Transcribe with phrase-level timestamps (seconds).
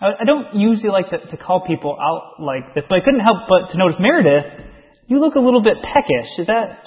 [0.00, 3.20] I I don't usually like to, to call people out like this, but I couldn't
[3.20, 4.44] help but to notice Meredith.
[5.06, 6.38] You look a little bit peckish.
[6.38, 6.82] Is that?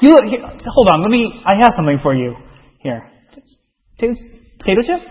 [0.00, 0.24] You look.
[0.24, 0.40] Here,
[0.72, 1.02] hold on.
[1.02, 1.42] Let me.
[1.44, 2.34] I have something for you.
[2.80, 3.10] Here.
[3.98, 4.14] Potato,
[4.58, 5.02] potato chip.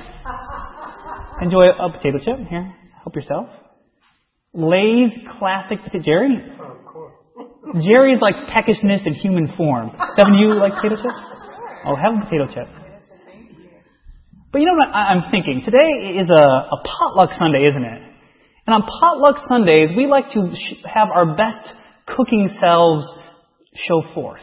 [1.41, 2.47] Enjoy a potato chip.
[2.49, 2.73] Here.
[3.03, 3.47] Help yourself.
[4.53, 6.03] Lay's classic potato.
[6.03, 6.37] Jerry.
[7.83, 9.91] Jerry's like peckishness in human form.
[10.15, 11.11] Devin, you like potato chip?
[11.85, 12.67] Oh, have a potato chip.
[14.57, 15.61] But you know what I'm thinking?
[15.63, 18.01] Today is a, a potluck Sunday, isn't it?
[18.65, 21.61] And on potluck Sundays, we like to sh- have our best
[22.07, 23.05] cooking selves
[23.75, 24.41] show forth.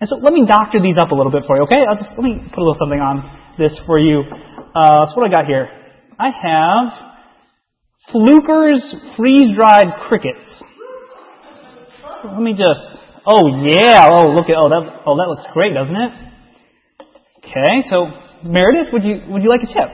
[0.00, 1.78] And so let me doctor these up a little bit for you, okay?
[1.88, 4.24] I'll just, let me put a little something on this for you.
[4.74, 5.68] Uh, so what I got here?
[6.18, 6.90] I have
[8.10, 8.82] Fluker's
[9.16, 10.42] freeze-dried crickets.
[12.24, 12.82] Let me just,
[13.24, 16.10] oh yeah, oh look at, oh that, oh that looks great, doesn't it?
[17.46, 19.88] Okay, so Meredith, would you, would you like a chip?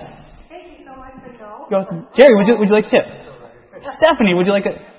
[0.51, 1.71] Thank you so much for no.
[1.71, 1.87] Go,
[2.19, 3.07] Jerry, would you, would you like a chip?
[3.97, 4.75] Stephanie, would you like a?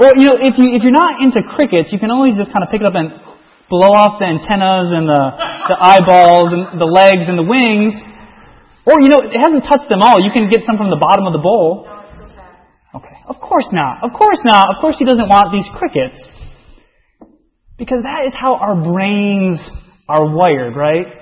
[0.00, 2.64] Well, you know, if you if you're not into crickets, you can always just kind
[2.64, 3.12] of pick it up and
[3.68, 5.22] blow off the antennas and the
[5.68, 7.92] the eyeballs and the legs and the wings.
[8.88, 10.18] Or you know, it hasn't touched them all.
[10.24, 11.84] You can get some from the bottom of the bowl.
[11.84, 12.96] No, it's so bad.
[12.96, 13.18] Okay.
[13.28, 14.00] Of course not.
[14.02, 14.72] Of course not.
[14.74, 16.18] Of course he doesn't want these crickets.
[17.76, 19.60] Because that is how our brains
[20.08, 21.19] are wired, right?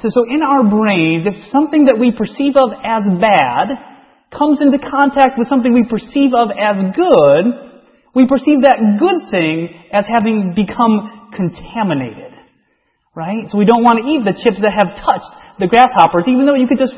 [0.00, 3.92] So, so in our brains, if something that we perceive of as bad
[4.32, 7.44] comes into contact with something we perceive of as good,
[8.14, 12.32] we perceive that good thing as having become contaminated.
[13.14, 13.44] Right?
[13.52, 16.56] So we don't want to eat the chips that have touched the grasshoppers, even though
[16.56, 16.96] you could just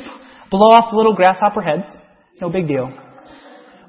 [0.51, 1.91] blow off little grasshopper heads.
[2.41, 2.95] No big deal.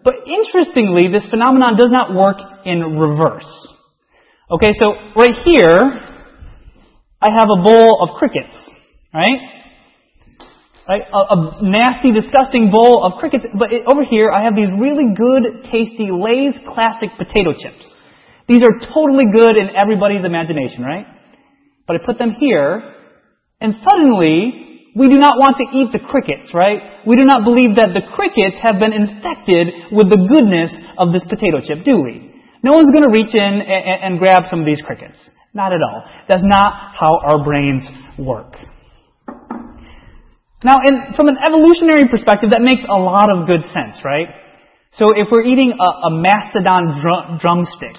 [0.03, 3.49] But interestingly, this phenomenon does not work in reverse.
[4.49, 5.77] Okay, so right here,
[7.21, 8.53] I have a bowl of crickets,
[9.15, 9.39] right?
[10.87, 11.01] Right?
[11.01, 15.15] A, a nasty, disgusting bowl of crickets, but it, over here I have these really
[15.15, 17.87] good, tasty Lay's classic potato chips.
[18.47, 21.07] These are totally good in everybody's imagination, right?
[21.87, 22.93] But I put them here,
[23.61, 27.01] and suddenly, we do not want to eat the crickets, right?
[27.07, 30.69] We do not believe that the crickets have been infected with the goodness
[31.01, 32.31] of this potato chip, do we?
[32.61, 35.17] No one's going to reach in and, and grab some of these crickets.
[35.53, 36.03] Not at all.
[36.29, 37.83] That's not how our brains
[38.17, 38.53] work.
[40.65, 44.33] Now, in, from an evolutionary perspective, that makes a lot of good sense, right?
[44.97, 47.93] So if we're eating a, a mastodon drum, drumstick,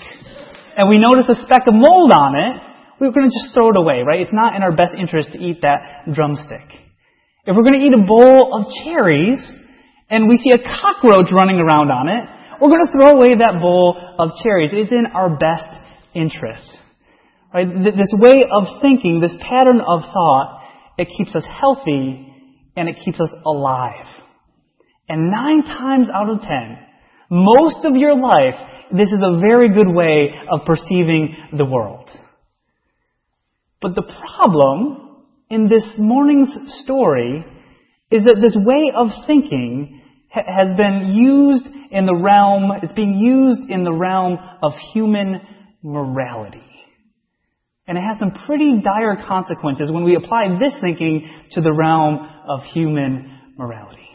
[0.74, 2.58] and we notice a speck of mold on it,
[2.98, 4.18] we're going to just throw it away, right?
[4.18, 6.66] It's not in our best interest to eat that drumstick.
[7.46, 9.38] If we're going to eat a bowl of cherries,
[10.10, 12.26] and we see a cockroach running around on it,
[12.58, 14.74] we're going to throw away that bowl of cherries.
[14.74, 15.70] It's in our best
[16.18, 16.66] interest.
[17.54, 17.70] Right?
[17.94, 20.66] This way of thinking, this pattern of thought,
[20.98, 22.32] it keeps us healthy
[22.76, 24.06] and it keeps us alive.
[25.08, 26.78] And nine times out of ten,
[27.30, 28.54] most of your life,
[28.92, 32.08] this is a very good way of perceiving the world.
[33.80, 37.44] But the problem in this morning's story
[38.10, 43.14] is that this way of thinking ha- has been used in the realm, it's being
[43.14, 45.40] used in the realm of human
[45.82, 46.62] morality.
[47.88, 52.28] And it has some pretty dire consequences when we apply this thinking to the realm
[52.48, 54.08] of human morality.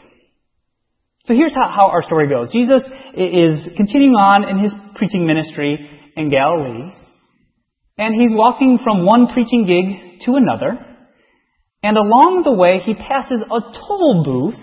[1.26, 2.50] So here's how, how our story goes.
[2.52, 2.82] Jesus
[3.14, 5.78] is continuing on in his preaching ministry
[6.16, 6.92] in Galilee.
[7.96, 10.78] And he's walking from one preaching gig to another.
[11.82, 14.60] And along the way, he passes a toll booth.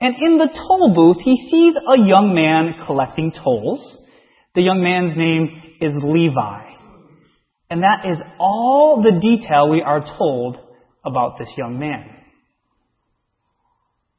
[0.00, 3.80] And in the toll booth, he sees a young man collecting tolls.
[4.54, 6.70] The young man's name is Levi.
[7.68, 10.56] And that is all the detail we are told
[11.04, 12.15] about this young man.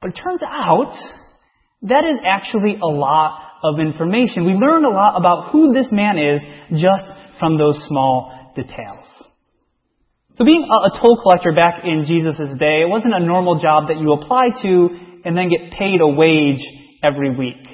[0.01, 0.93] But it turns out
[1.83, 4.45] that is actually a lot of information.
[4.45, 6.41] We learn a lot about who this man is
[6.71, 7.05] just
[7.39, 9.05] from those small details.
[10.37, 13.87] So being a, a toll collector back in Jesus' day, it wasn't a normal job
[13.87, 14.89] that you apply to
[15.25, 16.63] and then get paid a wage
[17.03, 17.65] every week.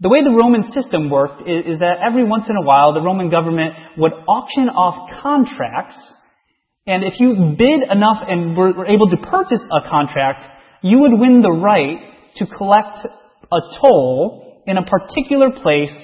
[0.00, 3.02] The way the Roman system worked is, is that every once in a while the
[3.02, 5.98] Roman government would auction off contracts
[6.86, 10.46] and if you bid enough and were, were able to purchase a contract,
[10.82, 11.98] you would win the right
[12.36, 12.96] to collect
[13.50, 15.94] a toll in a particular place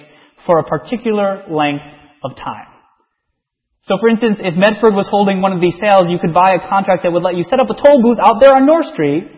[0.47, 1.85] for a particular length
[2.23, 2.69] of time.
[3.85, 6.69] So for instance, if Medford was holding one of these sales, you could buy a
[6.69, 9.29] contract that would let you set up a toll booth out there on North Street,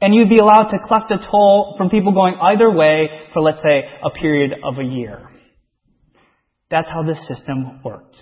[0.00, 3.62] and you'd be allowed to collect a toll from people going either way for, let's
[3.64, 5.30] say, a period of a year.
[6.70, 8.16] That's how this system worked.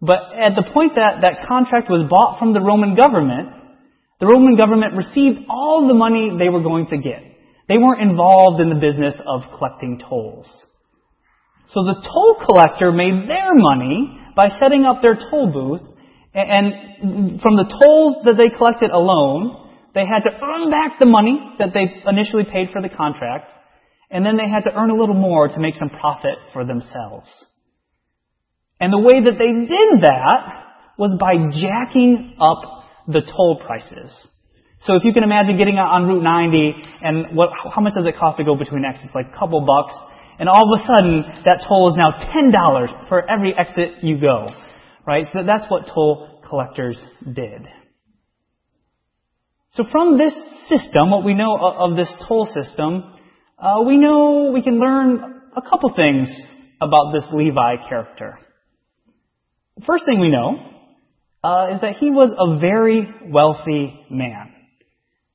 [0.00, 3.63] But at the point that that contract was bought from the Roman government,
[4.20, 7.22] The Roman government received all the money they were going to get.
[7.68, 10.46] They weren't involved in the business of collecting tolls.
[11.68, 15.80] So the toll collector made their money by setting up their toll booth,
[16.34, 21.38] and from the tolls that they collected alone, they had to earn back the money
[21.58, 23.50] that they initially paid for the contract,
[24.10, 27.30] and then they had to earn a little more to make some profit for themselves.
[28.80, 30.64] And the way that they did that
[30.98, 32.73] was by jacking up
[33.06, 34.10] the toll prices.
[34.82, 38.16] So if you can imagine getting on Route 90 and what, how much does it
[38.18, 39.14] cost to go between exits?
[39.14, 39.94] Like a couple bucks.
[40.38, 44.46] And all of a sudden, that toll is now $10 for every exit you go.
[45.06, 45.26] Right?
[45.32, 47.66] So that's what toll collectors did.
[49.72, 50.34] So from this
[50.68, 53.14] system, what we know of this toll system,
[53.58, 56.28] uh, we know we can learn a couple things
[56.80, 58.38] about this Levi character.
[59.76, 60.73] The first thing we know
[61.44, 64.50] uh, is that he was a very wealthy man.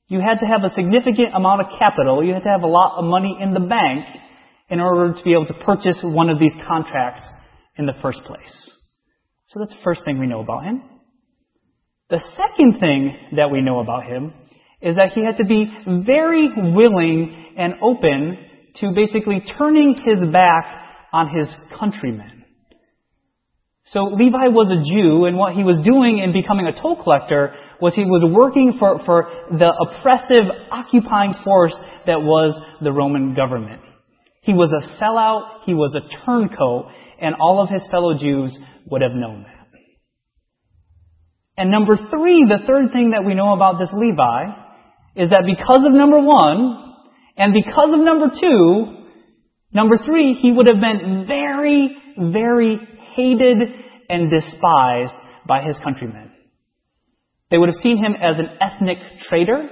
[0.07, 2.23] You had to have a significant amount of capital.
[2.23, 4.05] You had to have a lot of money in the bank
[4.69, 7.21] in order to be able to purchase one of these contracts
[7.77, 8.71] in the first place.
[9.49, 10.81] So that's the first thing we know about him.
[12.09, 14.33] The second thing that we know about him
[14.81, 15.71] is that he had to be
[16.05, 18.37] very willing and open
[18.77, 20.65] to basically turning his back
[21.13, 21.47] on his
[21.79, 22.38] countrymen.
[23.91, 27.55] So Levi was a Jew, and what he was doing in becoming a toll collector
[27.81, 31.73] was he was working for, for the oppressive, occupying force
[32.05, 33.81] that was the Roman government.
[34.41, 36.85] He was a sellout, he was a turncoat,
[37.19, 38.55] and all of his fellow Jews
[38.91, 39.67] would have known that.
[41.57, 44.53] And number three, the third thing that we know about this Levi
[45.15, 46.93] is that because of number one,
[47.37, 49.07] and because of number two,
[49.73, 52.77] number three, he would have been very, very
[53.19, 53.57] hated
[54.09, 55.13] and despised
[55.47, 56.31] by his countrymen.
[57.51, 59.67] They would have seen him as an ethnic traitor.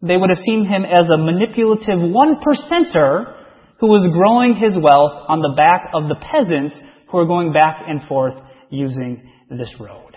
[0.00, 3.36] They would have seen him as a manipulative one percenter
[3.80, 6.74] who was growing his wealth on the back of the peasants
[7.10, 8.34] who were going back and forth
[8.70, 10.12] using this road.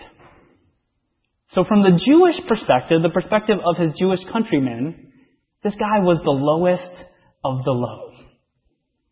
[1.50, 5.12] So from the Jewish perspective, the perspective of his Jewish countrymen,
[5.62, 7.04] this guy was the lowest
[7.44, 8.12] of the low.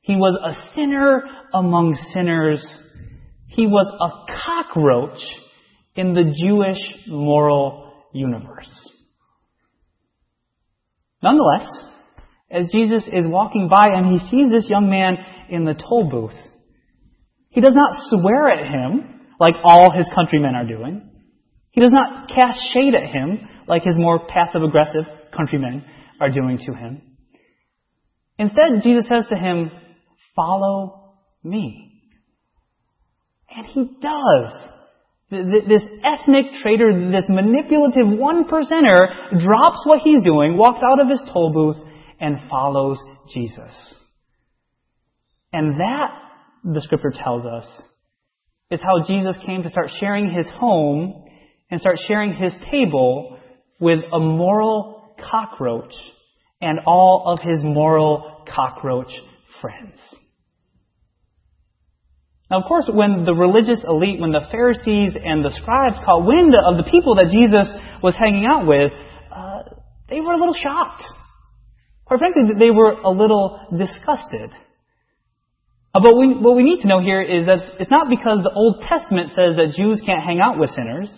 [0.01, 2.65] He was a sinner among sinners.
[3.55, 5.21] He was a cockroach
[5.95, 8.71] in the Jewish moral universe.
[11.23, 11.69] Nonetheless,
[12.51, 15.17] as Jesus is walking by and he sees this young man
[15.49, 16.39] in the toll booth,
[17.51, 21.11] he does not swear at him like all his countrymen are doing.
[21.71, 25.05] He does not cast shade at him like his more passive aggressive
[25.35, 25.85] countrymen
[26.21, 27.03] are doing to him.
[28.39, 29.71] Instead, Jesus says to him,
[30.35, 31.15] Follow
[31.45, 31.94] me.
[33.57, 34.51] And he does.
[35.31, 41.21] This ethnic traitor, this manipulative one percenter drops what he's doing, walks out of his
[41.33, 41.77] toll booth,
[42.21, 42.99] and follows
[43.33, 43.95] Jesus.
[45.53, 46.11] And that,
[46.65, 47.65] the scripture tells us,
[48.71, 51.25] is how Jesus came to start sharing his home
[51.71, 53.39] and start sharing his table
[53.81, 55.95] with a moral cockroach
[56.61, 59.13] and all of his moral cockroach
[59.61, 59.99] friends.
[62.51, 66.53] Now, of course, when the religious elite, when the Pharisees and the scribes caught wind
[66.53, 68.93] of the people that Jesus was hanging out with,
[69.33, 69.63] uh,
[70.09, 71.03] they were a little shocked.
[72.05, 74.53] Quite frankly, they were a little disgusted.
[75.95, 78.53] Uh, but we, what we need to know here is that it's not because the
[78.53, 81.09] Old Testament says that Jews can't hang out with sinners.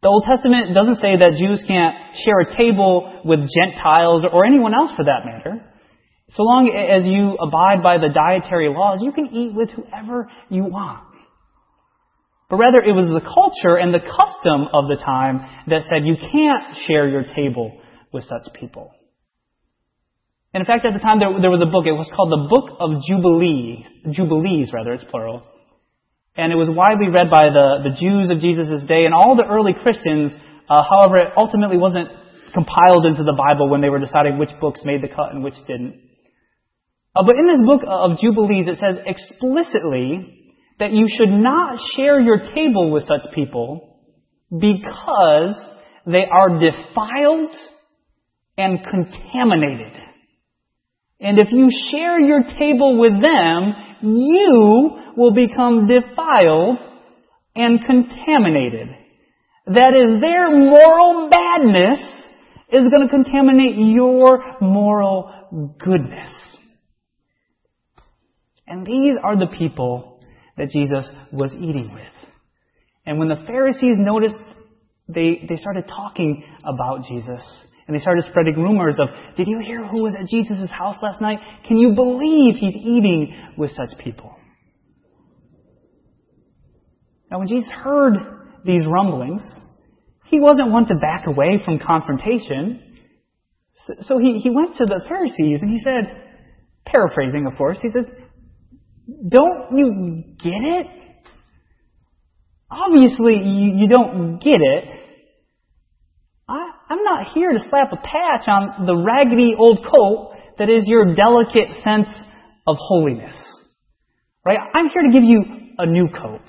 [0.00, 4.72] The Old Testament doesn't say that Jews can't share a table with Gentiles or anyone
[4.74, 5.62] else for that matter.
[6.34, 10.64] So long as you abide by the dietary laws, you can eat with whoever you
[10.64, 11.04] want.
[12.48, 16.16] But rather, it was the culture and the custom of the time that said you
[16.16, 17.80] can't share your table
[18.12, 18.92] with such people.
[20.52, 21.88] And in fact, at the time, there, there was a book.
[21.88, 23.88] It was called the Book of Jubilee.
[24.12, 25.48] Jubilees, rather, it's plural.
[26.36, 29.48] And it was widely read by the, the Jews of Jesus' day and all the
[29.48, 30.32] early Christians.
[30.68, 32.08] Uh, however, it ultimately wasn't
[32.52, 35.56] compiled into the Bible when they were deciding which books made the cut and which
[35.68, 36.11] didn't.
[37.14, 42.20] Uh, but in this book of Jubilees, it says explicitly that you should not share
[42.20, 44.00] your table with such people
[44.50, 45.54] because
[46.06, 47.54] they are defiled
[48.56, 49.92] and contaminated.
[51.20, 56.78] And if you share your table with them, you will become defiled
[57.54, 58.88] and contaminated.
[59.66, 62.00] That is, their moral badness
[62.72, 65.30] is going to contaminate your moral
[65.78, 66.30] goodness.
[68.66, 70.20] And these are the people
[70.56, 72.02] that Jesus was eating with.
[73.04, 74.36] And when the Pharisees noticed
[75.08, 77.42] they, they started talking about Jesus.
[77.86, 81.20] And they started spreading rumors of, did you hear who was at Jesus' house last
[81.20, 81.38] night?
[81.66, 84.36] Can you believe he's eating with such people?
[87.30, 88.14] Now, when Jesus heard
[88.64, 89.42] these rumblings,
[90.26, 92.98] he wasn't one to back away from confrontation.
[94.02, 96.04] So he, he went to the Pharisees and he said,
[96.86, 98.06] paraphrasing, of course, he says,
[99.06, 100.86] Don't you get it?
[102.70, 104.84] Obviously, you, you don't get it.
[106.48, 110.84] I, I'm not here to slap a patch on the raggedy old coat that is
[110.86, 112.08] your delicate sense
[112.66, 113.36] of holiness.
[114.44, 114.58] Right?
[114.74, 115.44] I'm here to give you
[115.78, 116.40] a new coat,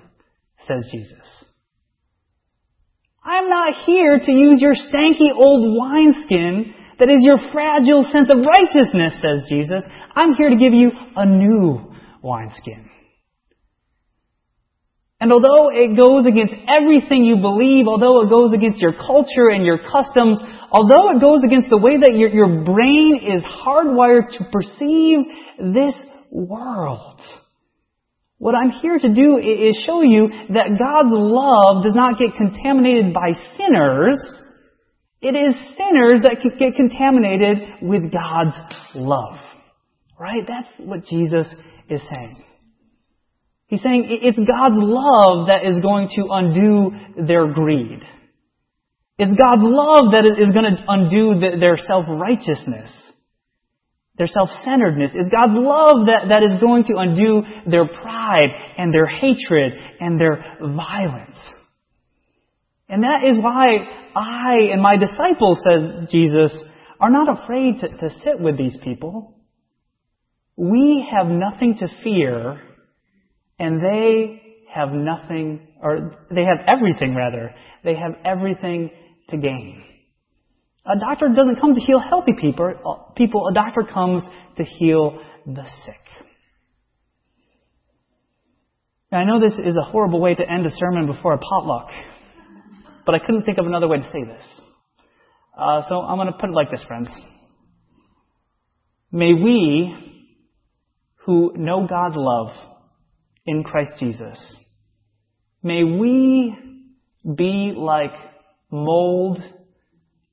[0.67, 1.17] says Jesus.
[3.23, 8.37] I'm not here to use your stanky old wineskin that is your fragile sense of
[8.45, 9.83] righteousness, says Jesus.
[10.15, 11.92] I'm here to give you a new
[12.23, 12.89] wineskin.
[15.23, 19.65] And although it goes against everything you believe, although it goes against your culture and
[19.65, 20.37] your customs,
[20.69, 25.19] although it goes against the way that your, your brain is hardwired to perceive
[25.73, 25.95] this
[26.29, 27.21] world,
[28.37, 33.13] what I'm here to do is show you that God's love does not get contaminated
[33.13, 34.19] by sinners.
[35.21, 38.57] It is sinners that get contaminated with God's
[38.93, 39.39] love.
[40.19, 40.43] Right?
[40.45, 41.47] That's what Jesus
[41.89, 42.43] is saying.
[43.67, 48.01] He's saying it's God's love that is going to undo their greed.
[49.17, 52.91] It's God's love that is going to undo their self-righteousness,
[54.17, 55.11] their self-centeredness.
[55.13, 60.19] It's God's love that, that is going to undo their pride and their hatred and
[60.19, 61.37] their violence.
[62.89, 63.77] And that is why
[64.15, 66.51] I and my disciples, says Jesus,
[66.99, 69.35] are not afraid to, to sit with these people.
[70.55, 72.61] We have nothing to fear
[73.59, 74.41] and they
[74.73, 77.53] have nothing, or they have everything rather.
[77.83, 78.89] They have everything
[79.29, 79.83] to gain.
[80.85, 83.13] A doctor doesn't come to heal healthy people.
[83.15, 84.21] People, a doctor comes
[84.57, 85.95] to heal the sick.
[89.11, 91.91] Now, I know this is a horrible way to end a sermon before a potluck,
[93.05, 94.43] but I couldn't think of another way to say this.
[95.55, 97.09] Uh, so I'm going to put it like this, friends.
[99.11, 100.12] May we,
[101.25, 102.49] who know God's love,
[103.45, 104.39] in Christ Jesus.
[105.61, 106.55] May we
[107.23, 108.13] be like
[108.71, 109.41] mold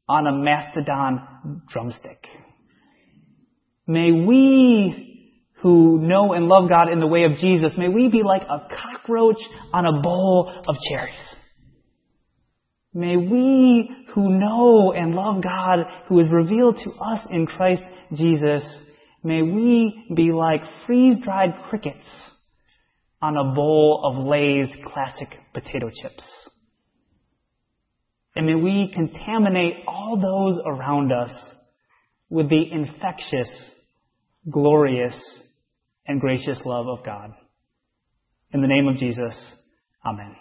[0.09, 2.25] on a mastodon drumstick.
[3.87, 5.07] May we
[5.63, 8.67] who know and love God in the way of Jesus, may we be like a
[8.69, 9.41] cockroach
[9.73, 11.15] on a bowl of cherries.
[12.95, 17.83] May we who know and love God, who is revealed to us in Christ
[18.15, 18.63] Jesus,
[19.23, 22.07] may we be like freeze-dried crickets
[23.23, 26.23] on a bowl of Lay's classic potato chips.
[28.35, 31.33] And may we contaminate all those around us
[32.31, 33.51] with the infectious,
[34.51, 35.21] glorious,
[36.07, 37.33] and gracious love of God.
[38.53, 39.35] In the name of Jesus,
[40.05, 40.35] Amen.